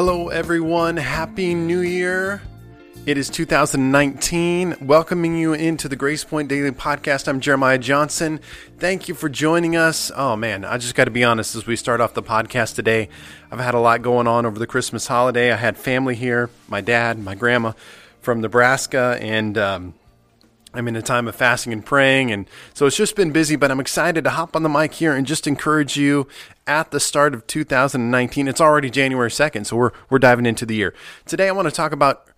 [0.00, 0.96] Hello, everyone.
[0.96, 2.40] Happy New Year.
[3.04, 4.76] It is 2019.
[4.82, 7.26] Welcoming you into the Grace Point Daily Podcast.
[7.26, 8.38] I'm Jeremiah Johnson.
[8.78, 10.12] Thank you for joining us.
[10.14, 13.08] Oh, man, I just got to be honest as we start off the podcast today.
[13.50, 15.50] I've had a lot going on over the Christmas holiday.
[15.50, 17.72] I had family here my dad, my grandma
[18.20, 19.94] from Nebraska, and um,
[20.74, 23.70] I'm in a time of fasting and praying, and so it's just been busy, but
[23.70, 26.28] I'm excited to hop on the mic here and just encourage you
[26.66, 28.46] at the start of 2019.
[28.46, 30.94] It's already January 2nd, so we're, we're diving into the year.
[31.24, 32.28] Today, I want to talk about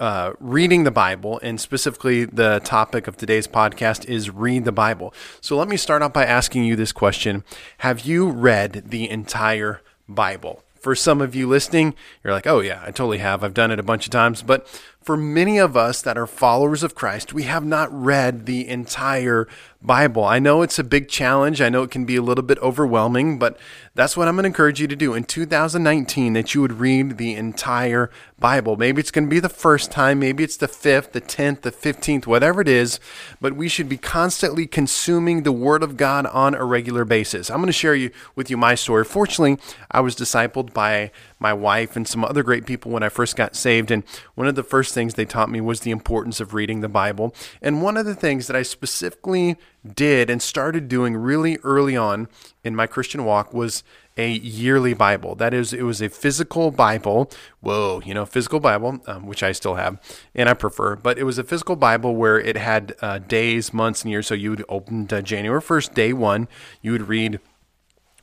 [0.00, 5.12] uh, reading the Bible, and specifically the topic of today's podcast is read the Bible.
[5.40, 7.44] So let me start out by asking you this question
[7.78, 10.64] Have you read the entire Bible?
[10.80, 11.94] For some of you listening,
[12.24, 13.44] you're like, oh, yeah, I totally have.
[13.44, 14.40] I've done it a bunch of times.
[14.40, 14.66] But
[15.02, 19.48] for many of us that are followers of Christ, we have not read the entire
[19.82, 20.24] Bible.
[20.24, 21.62] I know it's a big challenge.
[21.62, 23.58] I know it can be a little bit overwhelming, but
[23.94, 27.16] that's what I'm going to encourage you to do in 2019 that you would read
[27.16, 28.76] the entire Bible.
[28.76, 31.72] Maybe it's going to be the first time, maybe it's the 5th, the 10th, the
[31.72, 33.00] 15th, whatever it is,
[33.40, 37.50] but we should be constantly consuming the word of God on a regular basis.
[37.50, 39.04] I'm going to share you with you my story.
[39.04, 39.58] Fortunately,
[39.90, 41.10] I was discipled by
[41.40, 44.54] my wife and some other great people when I first got saved, and one of
[44.54, 47.34] the first things they taught me was the importance of reading the Bible.
[47.60, 49.56] And one of the things that I specifically
[49.94, 52.28] did and started doing really early on
[52.62, 53.82] in my Christian walk was
[54.16, 55.34] a yearly Bible.
[55.34, 57.30] That is, it was a physical Bible.
[57.60, 59.98] Whoa, you know, physical Bible, um, which I still have
[60.34, 64.02] and I prefer, but it was a physical Bible where it had uh, days, months,
[64.02, 64.26] and years.
[64.26, 66.48] So you would open January 1st, day one,
[66.82, 67.40] you would read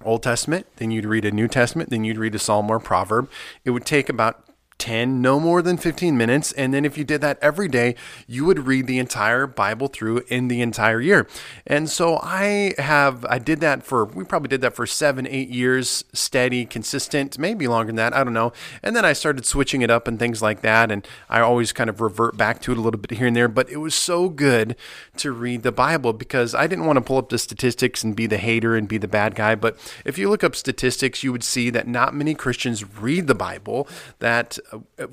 [0.04, 3.30] Old Testament, then you'd read a New Testament, then you'd read a Psalm or Proverb.
[3.66, 4.47] It would take about
[4.80, 6.52] 10, no more than 15 minutes.
[6.52, 7.96] And then if you did that every day,
[8.28, 11.28] you would read the entire Bible through in the entire year.
[11.66, 15.50] And so I have, I did that for, we probably did that for seven, eight
[15.50, 18.16] years, steady, consistent, maybe longer than that.
[18.16, 18.54] I don't know.
[18.84, 20.92] And then I started switching it up and things like that.
[20.92, 23.48] And I always kind of revert back to it a little bit here and there.
[23.48, 24.76] But it was so good
[25.18, 28.28] to read the Bible because I didn't want to pull up the statistics and be
[28.28, 29.56] the hater and be the bad guy.
[29.56, 33.36] But if you look up statistics, you would see that not many Christians read the
[33.36, 33.88] Bible,
[34.20, 34.60] that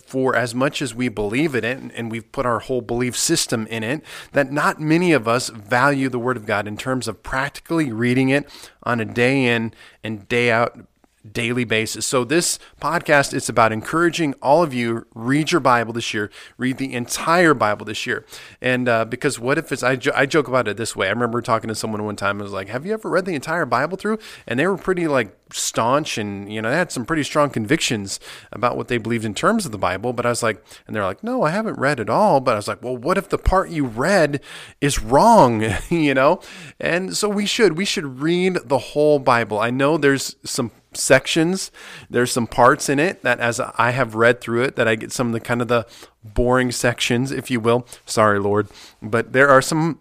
[0.07, 3.67] for as much as we believe in it and we've put our whole belief system
[3.69, 7.23] in it, that not many of us value the Word of God in terms of
[7.23, 8.49] practically reading it
[8.83, 9.73] on a day in
[10.03, 10.87] and day out
[11.31, 12.07] daily basis.
[12.07, 16.79] So this podcast is about encouraging all of you read your Bible this year, read
[16.79, 18.25] the entire Bible this year.
[18.61, 21.09] And uh, because what if it's I, jo- I joke about it this way.
[21.09, 22.41] I remember talking to someone one time.
[22.41, 25.09] I was like, "Have you ever read the entire Bible through?" And they were pretty
[25.09, 28.19] like staunch and you know they had some pretty strong convictions
[28.51, 30.13] about what they believed in terms of the Bible.
[30.13, 32.57] But I was like, and they're like, "No, I haven't read it all." But I
[32.57, 34.41] was like, "Well, what if the part you read
[34.81, 36.41] is wrong?" you know.
[36.79, 39.59] And so we should we should read the whole Bible.
[39.59, 41.71] I know there's some sections.
[42.09, 45.13] There's some parts in it that, as I have read through it, that I get
[45.13, 45.87] some of the kind of the
[46.23, 47.87] boring sections, if you will.
[48.07, 48.69] Sorry, Lord,
[49.03, 50.01] but there are some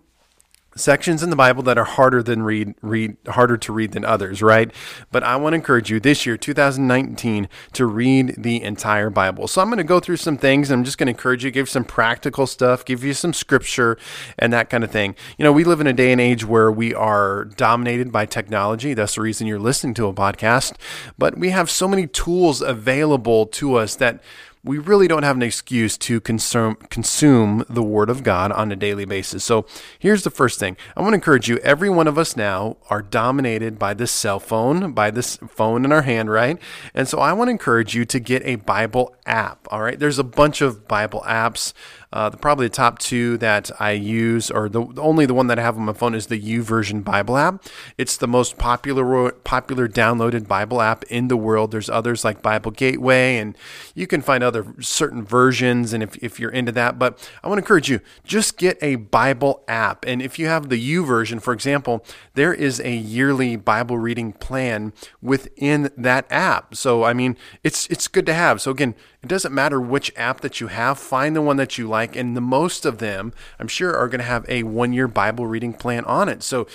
[0.75, 4.41] sections in the Bible that are harder than read read harder to read than others,
[4.41, 4.71] right?
[5.11, 9.47] But I want to encourage you this year, 2019, to read the entire Bible.
[9.47, 10.71] So I'm going to go through some things.
[10.71, 13.97] I'm just going to encourage you, give some practical stuff, give you some scripture
[14.39, 15.15] and that kind of thing.
[15.37, 18.93] You know, we live in a day and age where we are dominated by technology.
[18.93, 20.73] That's the reason you're listening to a podcast.
[21.17, 24.21] But we have so many tools available to us that
[24.65, 28.75] we really don't have an excuse to consume consume the word of God on a
[28.75, 29.43] daily basis.
[29.43, 29.65] So
[29.99, 30.77] here's the first thing.
[30.95, 34.39] I want to encourage you, every one of us now are dominated by this cell
[34.39, 36.57] phone, by this phone in our hand, right?
[36.93, 39.67] And so I want to encourage you to get a Bible app.
[39.69, 39.99] All right.
[39.99, 41.73] There's a bunch of Bible apps.
[42.13, 45.57] Uh, the, probably the top two that I use, or the only the one that
[45.57, 47.63] I have on my phone, is the YouVersion Bible app.
[47.97, 51.71] It's the most popular popular downloaded Bible app in the world.
[51.71, 53.57] There's others like Bible Gateway, and
[53.95, 55.91] you can find other certain versions.
[55.91, 58.97] And if, if you're into that, but I want to encourage you just get a
[58.97, 60.05] Bible app.
[60.05, 62.05] And if you have the YouVersion, for example,
[62.35, 66.75] there is a yearly Bible reading plan within that app.
[66.75, 68.61] So I mean, it's it's good to have.
[68.61, 68.93] So again,
[69.23, 72.02] it doesn't matter which app that you have, find the one that you like.
[72.15, 75.47] And the most of them, I'm sure, are going to have a one year Bible
[75.47, 76.43] reading plan on it.
[76.43, 76.67] So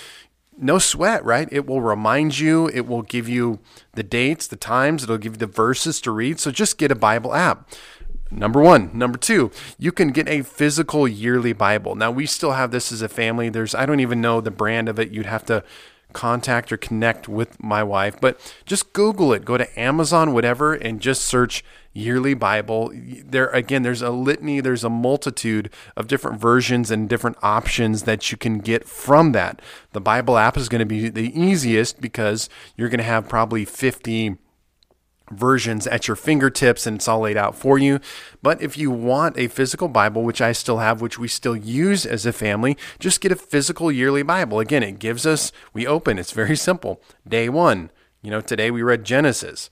[0.57, 1.47] no sweat, right?
[1.51, 3.59] It will remind you, it will give you
[3.93, 6.39] the dates, the times, it'll give you the verses to read.
[6.39, 7.69] So just get a Bible app.
[8.31, 8.91] Number one.
[8.93, 11.95] Number two, you can get a physical yearly Bible.
[11.95, 13.49] Now, we still have this as a family.
[13.49, 15.11] There's, I don't even know the brand of it.
[15.11, 15.63] You'd have to
[16.13, 19.45] contact or connect with my wife, but just Google it.
[19.45, 21.63] Go to Amazon, whatever, and just search
[21.93, 22.91] yearly Bible.
[22.93, 28.31] There again, there's a litany, there's a multitude of different versions and different options that
[28.31, 29.61] you can get from that.
[29.93, 33.65] The Bible app is going to be the easiest because you're going to have probably
[33.65, 34.37] 50
[35.31, 37.99] versions at your fingertips and it's all laid out for you.
[38.41, 42.05] But if you want a physical Bible, which I still have, which we still use
[42.05, 44.59] as a family, just get a physical yearly Bible.
[44.59, 47.01] Again, it gives us, we open, it's very simple.
[47.27, 47.91] Day one,
[48.21, 49.69] you know, today we read Genesis.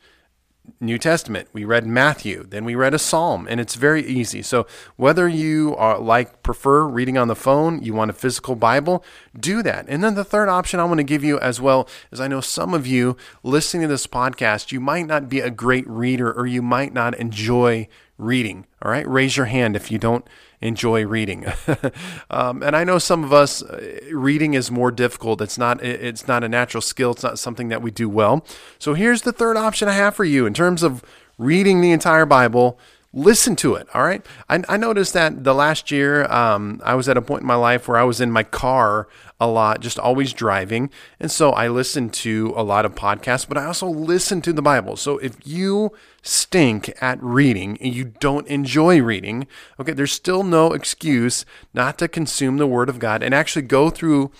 [0.79, 4.41] New Testament, we read Matthew, then we read a psalm, and it's very easy.
[4.41, 9.03] So whether you are like prefer reading on the phone, you want a physical Bible,
[9.37, 9.85] do that.
[9.87, 12.41] And then the third option I want to give you as well is I know
[12.41, 16.45] some of you listening to this podcast, you might not be a great reader or
[16.45, 17.87] you might not enjoy
[18.17, 18.65] reading.
[18.81, 20.27] All right, raise your hand if you don't
[20.61, 21.45] enjoy reading.
[22.29, 25.41] um, and I know some of us, uh, reading is more difficult.
[25.41, 25.83] It's not.
[25.83, 27.11] It's not a natural skill.
[27.11, 28.45] It's not something that we do well.
[28.79, 31.03] So here's the third option I have for you in terms of
[31.37, 32.79] reading the entire Bible
[33.17, 33.87] listen to it.
[33.93, 34.23] All right.
[34.47, 37.55] I, I noticed that the last year, um, I was at a point in my
[37.55, 39.07] life where I was in my car
[39.39, 40.91] a lot, just always driving.
[41.19, 44.61] And so I listened to a lot of podcasts, but I also listened to the
[44.61, 44.97] Bible.
[44.97, 45.91] So if you
[46.21, 49.47] stink at reading and you don't enjoy reading,
[49.79, 51.43] okay, there's still no excuse
[51.73, 54.31] not to consume the Word of God and actually go through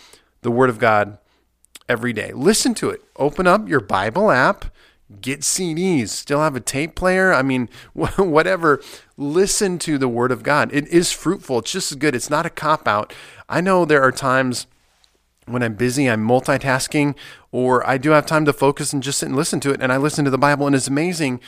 [0.43, 1.17] the Word of God
[1.89, 2.31] every day.
[2.31, 3.01] Listen to it.
[3.15, 4.65] Open up your Bible app
[5.21, 7.33] get CDs, still have a tape player.
[7.33, 8.81] I mean, whatever.
[9.17, 10.69] Listen to the Word of God.
[10.73, 11.59] It is fruitful.
[11.59, 12.15] It's just as good.
[12.15, 13.13] It's not a cop out.
[13.49, 14.67] I know there are times
[15.45, 17.15] when I'm busy, I'm multitasking,
[17.51, 19.81] or I do have time to focus and just sit and listen to it.
[19.81, 21.39] And I listen to the Bible, and it's amazing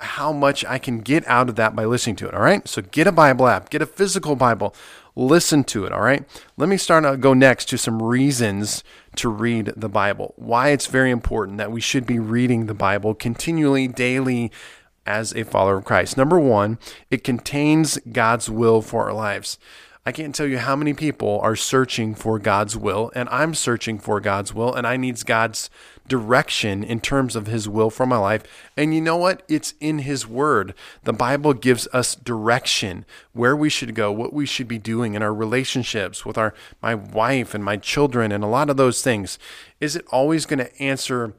[0.00, 2.34] how much I can get out of that by listening to it.
[2.34, 2.66] All right.
[2.68, 4.74] So get a Bible app, get a physical Bible,
[5.18, 5.92] listen to it.
[5.92, 6.24] All right.
[6.56, 8.84] Let me start, I'll go next to some reasons
[9.16, 13.14] to read the Bible, why it's very important that we should be reading the Bible
[13.14, 14.52] continually, daily,
[15.04, 16.16] as a follower of Christ.
[16.16, 16.78] Number one,
[17.10, 19.58] it contains God's will for our lives.
[20.08, 23.98] I can't tell you how many people are searching for God's will, and I'm searching
[23.98, 25.68] for God's will, and I need God's
[26.08, 28.42] direction in terms of His will for my life.
[28.74, 29.42] And you know what?
[29.48, 30.72] It's in His Word.
[31.02, 35.22] The Bible gives us direction where we should go, what we should be doing in
[35.22, 39.38] our relationships with our my wife and my children, and a lot of those things.
[39.78, 41.34] Is it always going to answer?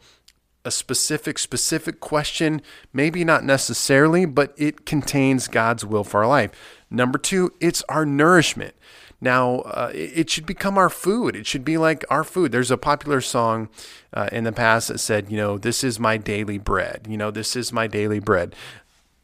[0.65, 2.61] a specific specific question
[2.91, 6.51] maybe not necessarily but it contains God's will for our life
[6.89, 8.75] number 2 it's our nourishment
[9.21, 11.35] now, uh, it should become our food.
[11.35, 12.51] It should be like our food.
[12.51, 13.69] There's a popular song
[14.13, 17.05] uh, in the past that said, you know, this is my daily bread.
[17.09, 18.55] You know, this is my daily bread.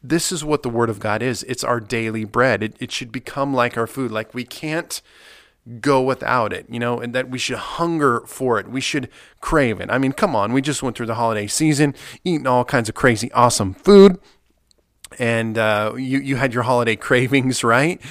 [0.03, 1.43] This is what the Word of God is.
[1.43, 2.61] It's our daily bread.
[2.61, 4.11] It, it should become like our food.
[4.11, 5.01] Like we can't
[5.79, 8.67] go without it, you know, and that we should hunger for it.
[8.67, 9.09] We should
[9.39, 9.89] crave it.
[9.89, 10.51] I mean, come on.
[10.51, 14.19] We just went through the holiday season, eating all kinds of crazy, awesome food
[15.19, 18.01] and uh, you you had your holiday cravings, right?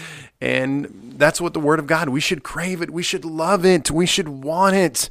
[0.40, 2.08] And that's what the Word of God.
[2.08, 2.90] We should crave it.
[2.90, 3.90] We should love it.
[3.90, 5.08] We should want it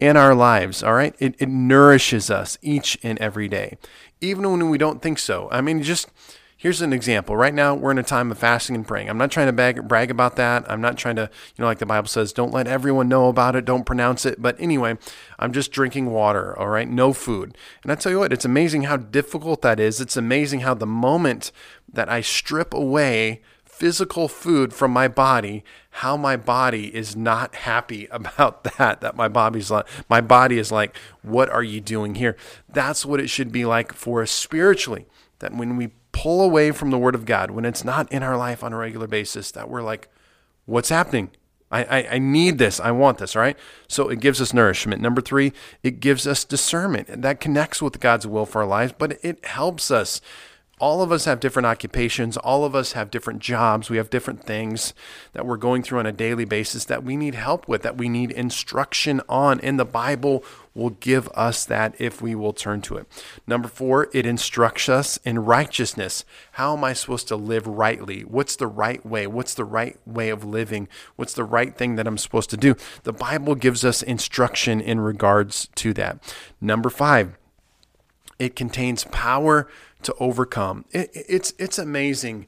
[0.00, 0.82] in our lives.
[0.82, 3.78] All right, it it nourishes us each and every day,
[4.20, 5.48] even when we don't think so.
[5.50, 6.08] I mean, just
[6.64, 7.36] Here's an example.
[7.36, 9.10] Right now, we're in a time of fasting and praying.
[9.10, 10.64] I'm not trying to bag, brag about that.
[10.66, 13.54] I'm not trying to, you know, like the Bible says, don't let everyone know about
[13.54, 14.40] it, don't pronounce it.
[14.40, 14.96] But anyway,
[15.38, 16.88] I'm just drinking water, all right?
[16.88, 17.54] No food.
[17.82, 20.00] And I tell you what, it's amazing how difficult that is.
[20.00, 21.52] It's amazing how the moment
[21.92, 28.06] that I strip away physical food from my body, how my body is not happy
[28.10, 29.02] about that.
[29.02, 32.38] That my body's like, my body is like, what are you doing here?
[32.70, 35.04] That's what it should be like for us spiritually.
[35.40, 38.38] That when we pull away from the Word of God, when it's not in our
[38.38, 40.08] life on a regular basis, that we're like,
[40.64, 41.30] what's happening?
[41.70, 42.78] I, I, I, need this.
[42.78, 43.58] I want this, right?
[43.88, 45.02] So it gives us nourishment.
[45.02, 45.52] Number three,
[45.82, 47.22] it gives us discernment.
[47.22, 50.20] That connects with God's will for our lives, but it helps us
[50.80, 52.36] all of us have different occupations.
[52.36, 53.90] All of us have different jobs.
[53.90, 54.92] We have different things
[55.32, 58.08] that we're going through on a daily basis that we need help with, that we
[58.08, 59.60] need instruction on.
[59.60, 60.44] And the Bible
[60.74, 63.06] will give us that if we will turn to it.
[63.46, 66.24] Number four, it instructs us in righteousness.
[66.52, 68.22] How am I supposed to live rightly?
[68.22, 69.26] What's the right way?
[69.26, 70.88] What's the right way of living?
[71.16, 72.74] What's the right thing that I'm supposed to do?
[73.04, 76.34] The Bible gives us instruction in regards to that.
[76.60, 77.38] Number five,
[78.38, 79.68] it contains power
[80.02, 80.84] to overcome.
[80.90, 82.46] It, it's it's amazing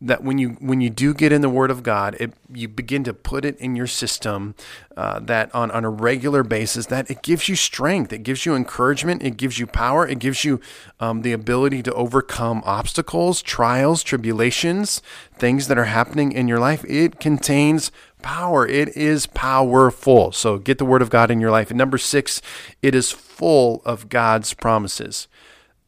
[0.00, 3.02] that when you when you do get in the Word of God, it, you begin
[3.04, 4.54] to put it in your system
[4.96, 8.54] uh, that on on a regular basis that it gives you strength, it gives you
[8.54, 10.60] encouragement, it gives you power, it gives you
[11.00, 15.02] um, the ability to overcome obstacles, trials, tribulations,
[15.34, 16.84] things that are happening in your life.
[16.88, 17.90] It contains
[18.22, 18.66] power.
[18.66, 20.30] It is powerful.
[20.30, 21.70] So get the Word of God in your life.
[21.70, 22.40] And number six,
[22.82, 25.26] it is full of God's promises.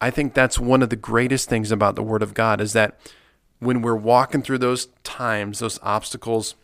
[0.01, 2.99] I think that's one of the greatest things about the Word of God is that
[3.61, 6.57] when we're walking through those times, those obstacles,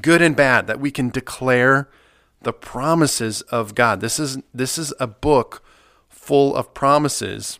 [0.00, 1.88] good and bad, that we can declare
[2.42, 4.00] the promises of God.
[4.00, 5.64] This is this is a book
[6.08, 7.58] full of promises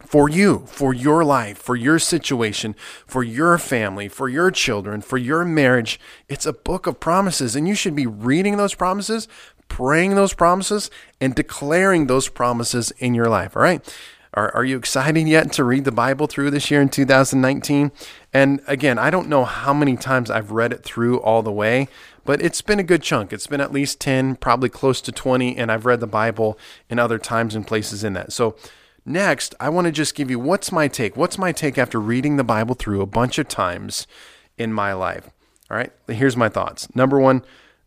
[0.00, 2.74] for you, for your life, for your situation,
[3.06, 6.00] for your family, for your children, for your marriage.
[6.28, 9.28] It's a book of promises, and you should be reading those promises,
[9.68, 10.90] praying those promises,
[11.20, 13.56] and declaring those promises in your life.
[13.56, 13.84] All right.
[14.34, 17.92] Are, are you excited yet to read the Bible through this year in 2019?
[18.32, 21.88] And again, I don't know how many times I've read it through all the way,
[22.24, 23.32] but it's been a good chunk.
[23.32, 26.58] It's been at least 10, probably close to 20, and I've read the Bible
[26.90, 28.32] in other times and places in that.
[28.32, 28.56] So,
[29.06, 31.16] next, I want to just give you what's my take?
[31.16, 34.06] What's my take after reading the Bible through a bunch of times
[34.58, 35.30] in my life?
[35.70, 36.94] All right, here's my thoughts.
[36.94, 37.44] Number one,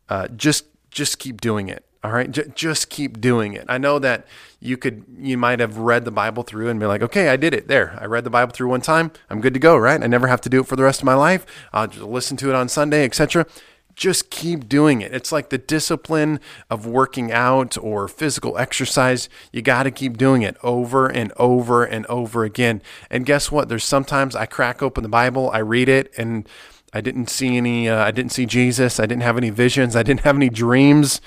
[0.10, 1.86] uh, just just keep doing it.
[2.03, 3.65] All right, J- just keep doing it.
[3.70, 4.25] I know that
[4.60, 7.53] you could, you might have read the Bible through and be like, okay, I did
[7.53, 7.67] it.
[7.67, 9.12] There, I read the Bible through one time.
[9.29, 10.01] I'm good to go, right?
[10.01, 11.46] I never have to do it for the rest of my life.
[11.72, 13.46] I'll just listen to it on Sunday, etc.
[13.93, 15.13] Just keep doing it.
[15.13, 16.39] It's like the discipline
[16.72, 19.29] of working out or physical exercise.
[19.51, 22.81] You got to keep doing it over and over and over again.
[23.12, 23.70] And guess what?
[23.70, 26.50] There's sometimes I crack open the Bible, I read it, and
[26.93, 27.88] I didn't see any.
[27.88, 29.00] Uh, I didn't see Jesus.
[29.00, 29.96] I didn't have any visions.
[29.96, 31.22] I didn't have any dreams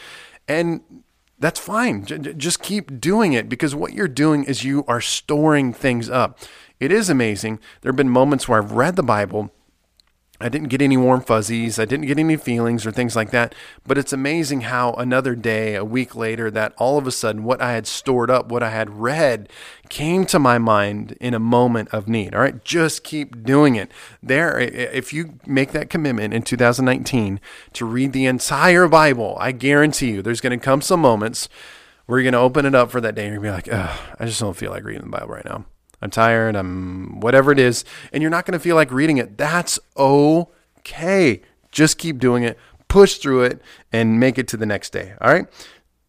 [0.48, 0.80] and
[1.38, 2.04] that's fine.
[2.06, 6.38] just keep doing it because what you're doing is you are storing things up.
[6.80, 7.60] It is amazing.
[7.80, 9.52] There have been moments where I've read the Bible
[10.44, 11.78] I didn't get any warm fuzzies.
[11.78, 13.54] I didn't get any feelings or things like that.
[13.86, 17.62] But it's amazing how another day, a week later, that all of a sudden what
[17.62, 19.48] I had stored up, what I had read,
[19.88, 22.34] came to my mind in a moment of need.
[22.34, 23.90] All right, just keep doing it.
[24.22, 27.40] There, if you make that commitment in 2019
[27.72, 31.48] to read the entire Bible, I guarantee you there's going to come some moments
[32.04, 33.72] where you're going to open it up for that day and you're going to be
[33.72, 35.64] like, I just don't feel like reading the Bible right now.
[36.04, 37.82] I'm tired, I'm whatever it is,
[38.12, 39.38] and you're not going to feel like reading it.
[39.38, 41.40] That's okay.
[41.72, 42.58] Just keep doing it,
[42.88, 45.14] push through it, and make it to the next day.
[45.22, 45.46] All right?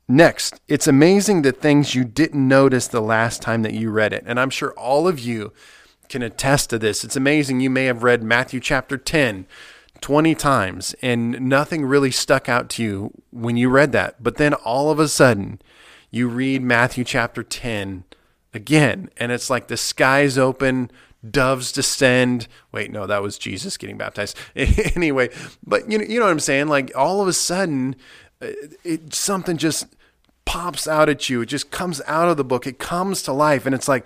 [0.06, 4.26] Next, it's amazing the things you didn't notice the last time that you read it.
[4.28, 5.54] And I'm sure all of you
[6.10, 7.06] can attest to this.
[7.06, 7.62] It's amazing.
[7.62, 9.48] You may have read Matthew chapter 10
[10.02, 14.22] 20 times and nothing really stuck out to you when you read that.
[14.22, 15.60] But then all of a sudden,
[16.12, 18.04] you read Matthew chapter 10
[18.56, 19.10] again.
[19.18, 20.90] And it's like the skies open,
[21.30, 22.48] doves descend.
[22.72, 24.38] Wait, no, that was Jesus getting baptized.
[24.56, 25.30] anyway,
[25.66, 26.68] but you know, you know what I'm saying?
[26.68, 27.96] Like all of a sudden,
[28.42, 28.48] uh,
[28.84, 29.88] it, something just
[30.46, 31.42] pops out at you.
[31.42, 32.66] It just comes out of the book.
[32.66, 33.66] It comes to life.
[33.66, 34.06] And it's like,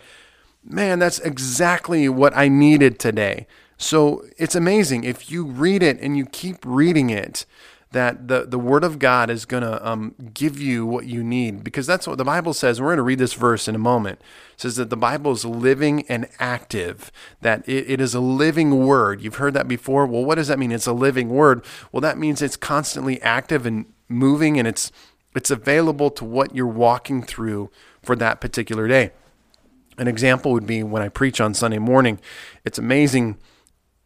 [0.63, 3.48] man, that's exactly what I needed today.
[3.77, 5.03] So it's amazing.
[5.03, 7.46] If you read it and you keep reading it,
[7.91, 11.63] that the, the Word of God is going to um, give you what you need
[11.63, 12.79] because that's what the Bible says.
[12.79, 14.19] We're going to read this verse in a moment.
[14.53, 18.86] It says that the Bible is living and active, that it, it is a living
[18.86, 19.22] Word.
[19.22, 20.05] You've heard that before.
[20.05, 20.72] Well, what does that mean?
[20.72, 21.65] It's a living Word.
[21.91, 24.91] Well, that means it's constantly active and moving and it's
[25.36, 27.69] it's available to what you're walking through
[28.01, 29.12] for that particular day.
[29.98, 32.19] An example would be when I preach on Sunday morning.
[32.65, 33.38] It's amazing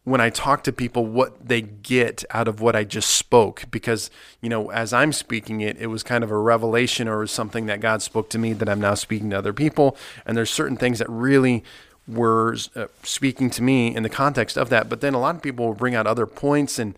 [0.04, 4.10] when I talk to people what they get out of what I just spoke because
[4.40, 7.80] you know as I'm speaking it it was kind of a revelation or something that
[7.80, 9.96] God spoke to me that I'm now speaking to other people.
[10.26, 11.64] And there's certain things that really
[12.06, 14.88] were uh, speaking to me in the context of that.
[14.88, 16.94] But then a lot of people will bring out other points and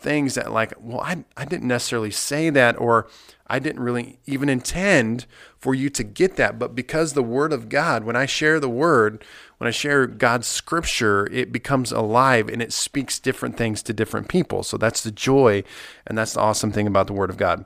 [0.00, 3.08] things that like well I I didn't necessarily say that or
[3.50, 5.26] I didn't really even intend
[5.58, 6.56] for you to get that.
[6.56, 9.24] But because the Word of God, when I share the Word,
[9.58, 14.28] when I share God's Scripture, it becomes alive and it speaks different things to different
[14.28, 14.62] people.
[14.62, 15.64] So that's the joy
[16.06, 17.64] and that's the awesome thing about the Word of God.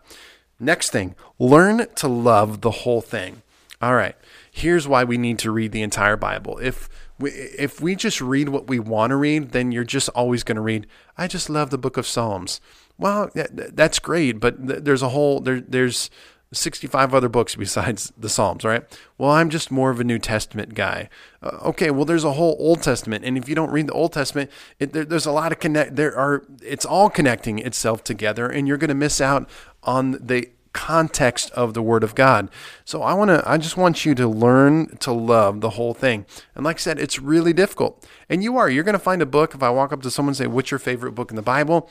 [0.58, 3.42] Next thing, learn to love the whole thing.
[3.82, 4.16] All right,
[4.50, 6.58] here's why we need to read the entire Bible.
[6.58, 6.88] If
[7.20, 10.62] if we just read what we want to read, then you're just always going to
[10.62, 12.60] read, I just love the book of Psalms.
[12.98, 16.10] Well, that's great, but there's a whole there there's
[16.52, 18.84] 65 other books besides the Psalms, right?
[19.18, 21.08] Well, I'm just more of a New Testament guy.
[21.42, 24.12] Uh, okay, well, there's a whole Old Testament, and if you don't read the Old
[24.12, 25.96] Testament, it, there, there's a lot of connect.
[25.96, 29.48] There are it's all connecting itself together, and you're going to miss out
[29.82, 32.50] on the context of the Word of God.
[32.84, 36.26] So I want to, I just want you to learn to love the whole thing.
[36.54, 38.68] And like I said, it's really difficult, and you are.
[38.68, 39.54] You're going to find a book.
[39.54, 41.88] If I walk up to someone and say, "What's your favorite book in the Bible?"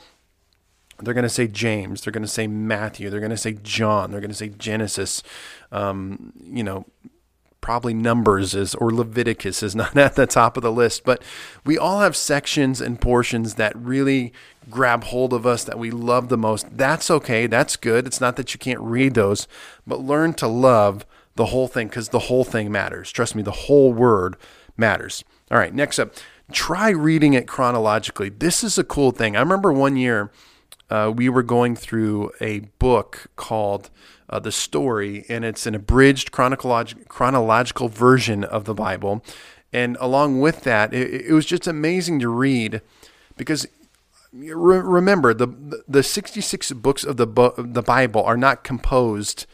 [1.00, 2.02] They're going to say James.
[2.02, 3.10] They're going to say Matthew.
[3.10, 4.12] They're going to say John.
[4.12, 5.24] They're going to say Genesis.
[5.72, 6.86] Um, you know,
[7.64, 11.22] probably Numbers is or Leviticus is not at the top of the list, but
[11.64, 14.34] we all have sections and portions that really
[14.68, 16.76] grab hold of us that we love the most.
[16.76, 17.46] That's okay.
[17.46, 18.06] That's good.
[18.06, 19.48] It's not that you can't read those,
[19.86, 21.06] but learn to love
[21.36, 23.10] the whole thing because the whole thing matters.
[23.10, 24.36] Trust me, the whole word
[24.76, 25.24] matters.
[25.50, 26.12] All right, next up,
[26.52, 28.28] try reading it chronologically.
[28.28, 29.36] This is a cool thing.
[29.36, 30.30] I remember one year
[30.90, 33.88] uh, we were going through a book called
[34.28, 39.24] uh, The Story, and it's an abridged chronological version of the Bible.
[39.72, 42.80] And along with that, it, it was just amazing to read
[43.36, 43.66] because
[44.32, 47.26] remember the the 66 books of the
[47.56, 49.46] the Bible are not composed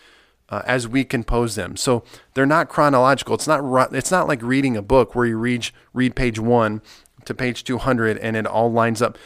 [0.50, 1.76] uh, as we compose them.
[1.76, 2.02] So
[2.34, 3.34] they're not chronological.
[3.34, 6.82] It's not it's not like reading a book where you read read page 1
[7.24, 9.18] to page 200 and it all lines up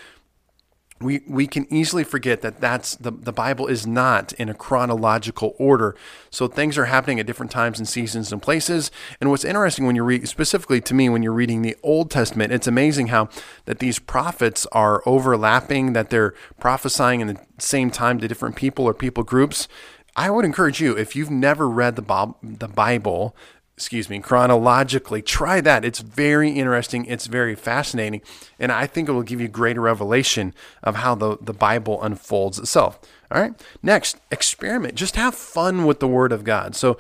[1.01, 5.55] we, we can easily forget that that's the, the Bible is not in a chronological
[5.59, 5.97] order.
[6.31, 8.91] So things are happening at different times and seasons and places.
[9.21, 12.53] And what's interesting when you read, specifically to me, when you're reading the Old Testament,
[12.53, 13.29] it's amazing how
[13.65, 18.85] that these prophets are overlapping, that they're prophesying in the same time to different people
[18.85, 19.69] or people groups.
[20.17, 23.35] I would encourage you, if you've never read the, Bob, the Bible,
[23.77, 25.21] excuse me, chronologically.
[25.21, 25.85] Try that.
[25.85, 27.05] It's very interesting.
[27.07, 28.23] It's very fascinating.
[28.59, 32.59] And I think it will give you greater revelation of how the, the Bible unfolds
[32.59, 33.01] itself.
[33.31, 33.53] All right.
[33.83, 34.95] Next, experiment.
[34.95, 36.77] Just have fun with the Word of God.
[36.77, 36.99] So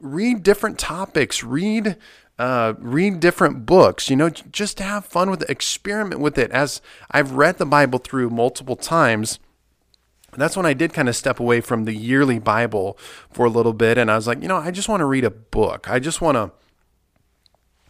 [0.00, 1.96] read different topics, read.
[2.36, 6.50] Uh, read different books, you know, just to have fun with it, experiment with it.
[6.50, 9.38] As I've read the Bible through multiple times,
[10.42, 12.98] that's when I did kind of step away from the yearly Bible
[13.30, 13.98] for a little bit.
[13.98, 15.88] And I was like, you know, I just want to read a book.
[15.88, 16.52] I just want to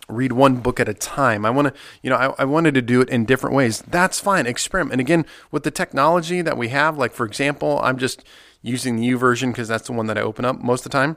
[0.09, 1.45] read one book at a time.
[1.45, 3.83] I want to, you know, I, I, wanted to do it in different ways.
[3.83, 4.47] That's fine.
[4.47, 4.93] Experiment.
[4.93, 8.23] And again, with the technology that we have, like for example, I'm just
[8.61, 11.17] using the YouVersion because that's the one that I open up most of the time.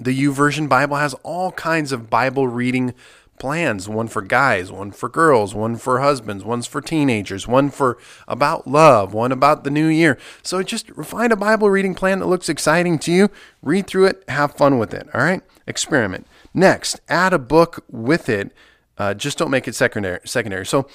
[0.00, 2.94] The YouVersion Bible has all kinds of Bible reading
[3.42, 7.98] plans one for guys, one for girls, one for husbands, one's for teenagers, one for
[8.28, 10.16] about love, one about the new year.
[10.44, 13.30] So just find a Bible reading plan that looks exciting to you,
[13.60, 15.08] read through it, have fun with it.
[15.12, 15.42] All right?
[15.66, 16.24] Experiment.
[16.54, 18.52] Next, add a book with it.
[18.96, 20.20] Uh, just don't make it secondary.
[20.24, 20.64] Secondary.
[20.64, 20.86] So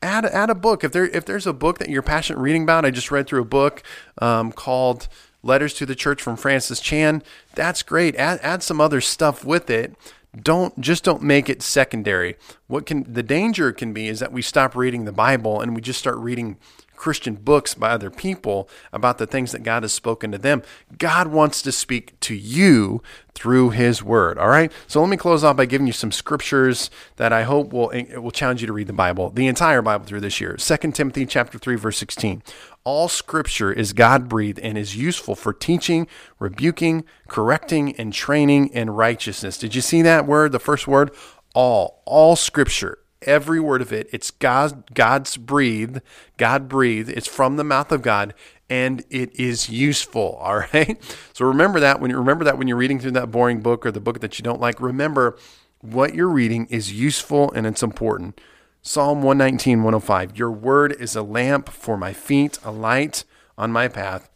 [0.00, 2.84] add add a book if there if there's a book that you're passionate reading about.
[2.84, 3.82] I just read through a book
[4.22, 5.08] um, called
[5.42, 7.24] Letters to the Church from Francis Chan.
[7.56, 8.14] That's great.
[8.14, 9.96] Add add some other stuff with it
[10.42, 12.36] don't just don't make it secondary.
[12.66, 15.80] What can the danger can be is that we stop reading the Bible and we
[15.80, 16.56] just start reading
[16.96, 20.62] Christian books by other people about the things that God has spoken to them.
[20.96, 23.02] God wants to speak to you
[23.34, 24.72] through his word, all right?
[24.86, 28.30] So let me close off by giving you some scriptures that I hope will will
[28.30, 30.56] challenge you to read the Bible, the entire Bible through this year.
[30.56, 32.42] 2 Timothy chapter 3 verse 16.
[32.84, 36.06] All scripture is God breathed and is useful for teaching,
[36.38, 39.58] rebuking, correcting, and training in righteousness.
[39.58, 41.10] Did you see that word, the first word?
[41.54, 42.02] All.
[42.04, 44.08] All scripture every word of it.
[44.12, 46.00] It's God, God's breathed,
[46.36, 47.10] God breathed.
[47.10, 48.34] It's from the mouth of God,
[48.68, 50.36] and it is useful.
[50.40, 51.00] All right.
[51.32, 53.90] So remember that when you remember that when you're reading through that boring book or
[53.90, 54.80] the book that you don't like.
[54.80, 55.36] Remember
[55.80, 58.40] what you're reading is useful and it's important.
[58.86, 60.36] Psalm 119, 105.
[60.36, 63.24] Your word is a lamp for my feet, a light
[63.56, 64.28] on my path.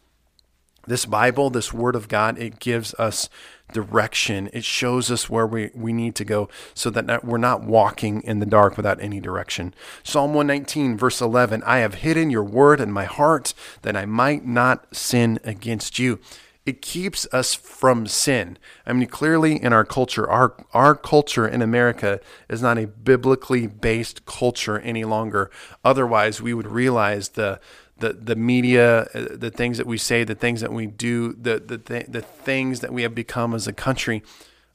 [0.87, 3.29] This Bible, this Word of God, it gives us
[3.75, 4.49] direction.
[4.55, 8.39] It shows us where we, we need to go so that we're not walking in
[8.39, 9.75] the dark without any direction.
[10.03, 14.47] Psalm 119, verse 11 I have hidden your word in my heart that I might
[14.47, 16.21] not sin against you.
[16.69, 18.59] It keeps us from sin.
[18.85, 23.67] I mean, clearly in our culture, our, our culture in America is not a biblically
[23.67, 25.51] based culture any longer.
[25.83, 27.59] Otherwise, we would realize the
[28.01, 31.79] the the media, the things that we say, the things that we do, the the
[31.79, 34.23] th- the things that we have become as a country,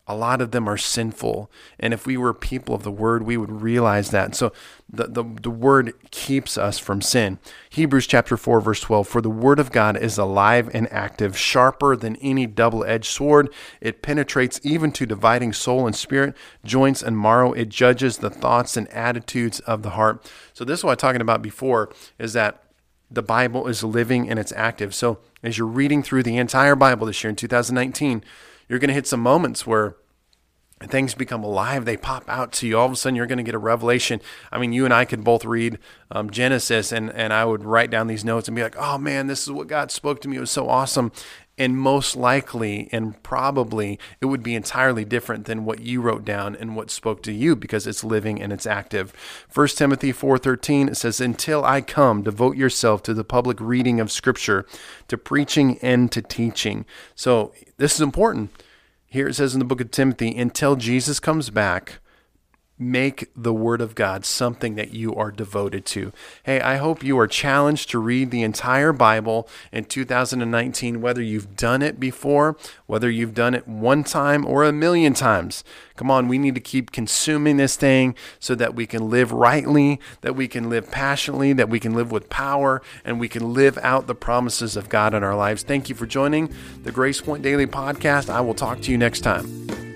[0.06, 1.50] a lot of them are sinful.
[1.80, 4.36] And if we were people of the word, we would realize that.
[4.36, 4.52] So
[4.90, 7.40] the, the, the word keeps us from sin.
[7.70, 11.96] Hebrews chapter 4, verse 12 For the word of God is alive and active, sharper
[11.96, 13.50] than any double edged sword.
[13.80, 16.36] It penetrates even to dividing soul and spirit,
[16.66, 17.54] joints and marrow.
[17.54, 20.30] It judges the thoughts and attitudes of the heart.
[20.54, 21.90] So this is what I was talking about before,
[22.20, 22.62] is that
[23.10, 24.94] the Bible is living and it's active.
[24.94, 28.22] So as you're reading through the entire Bible this year in 2019,
[28.68, 29.96] you're going to hit some moments where
[30.88, 31.86] things become alive.
[31.86, 32.78] They pop out to you.
[32.78, 34.22] All of a sudden, you're going to get a revelation.
[34.52, 35.80] I mean, you and I could both read
[36.12, 39.28] um, Genesis, and, and I would write down these notes and be like, oh man,
[39.28, 40.38] this is what God spoke to me.
[40.38, 41.12] It was so awesome
[41.58, 46.56] and most likely and probably it would be entirely different than what you wrote down
[46.56, 49.14] and what spoke to you because it's living and it's active.
[49.54, 54.12] 1 timothy 4.13 it says until i come devote yourself to the public reading of
[54.12, 54.66] scripture
[55.08, 56.86] to preaching and to teaching.
[57.16, 58.52] So this is important.
[59.06, 62.00] Here it says in the book of timothy until jesus comes back
[62.92, 66.12] make the Word of God something that you are devoted to.
[66.44, 71.56] Hey, I hope you are challenged to read the entire Bible in 2019, whether you've
[71.56, 75.64] done it before, whether you've done it one time or a million times.
[75.96, 80.00] Come on, we need to keep consuming this thing so that we can live rightly,
[80.22, 83.78] that we can live passionately, that we can live with power, and we can live
[83.80, 85.64] out the promises of God in our lives.
[85.64, 88.30] Thank you for joining the Grace Point Daily Podcast.
[88.30, 89.93] I will talk to you next time.